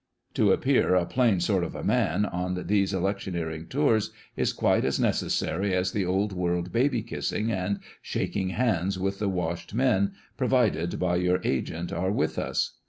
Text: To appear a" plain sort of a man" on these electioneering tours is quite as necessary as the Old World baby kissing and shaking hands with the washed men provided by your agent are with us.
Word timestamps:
To 0.33 0.51
appear 0.51 0.95
a" 0.95 1.05
plain 1.05 1.39
sort 1.41 1.63
of 1.63 1.75
a 1.75 1.83
man" 1.83 2.25
on 2.25 2.65
these 2.65 2.91
electioneering 2.91 3.67
tours 3.67 4.09
is 4.35 4.51
quite 4.51 4.83
as 4.83 4.99
necessary 4.99 5.75
as 5.75 5.91
the 5.91 6.07
Old 6.07 6.33
World 6.33 6.71
baby 6.71 7.03
kissing 7.03 7.51
and 7.51 7.79
shaking 8.01 8.49
hands 8.49 8.97
with 8.97 9.19
the 9.19 9.29
washed 9.29 9.75
men 9.75 10.13
provided 10.37 10.97
by 10.97 11.17
your 11.17 11.39
agent 11.43 11.93
are 11.93 12.11
with 12.11 12.39
us. 12.39 12.75